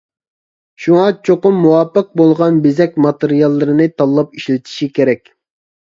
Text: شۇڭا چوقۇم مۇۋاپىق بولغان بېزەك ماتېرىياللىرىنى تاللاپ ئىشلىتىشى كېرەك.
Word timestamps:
شۇڭا 0.85 1.03
چوقۇم 1.29 1.59
مۇۋاپىق 1.67 2.09
بولغان 2.23 2.59
بېزەك 2.65 2.99
ماتېرىياللىرىنى 3.07 3.91
تاللاپ 4.01 4.37
ئىشلىتىشى 4.41 4.93
كېرەك. 4.99 5.35